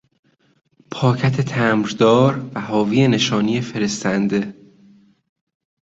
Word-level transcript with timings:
پاکت 0.91 1.41
تمبردار 1.41 2.49
و 2.55 2.61
حاوی 2.61 3.07
نشانی 3.07 3.61
فرستنده 3.61 4.53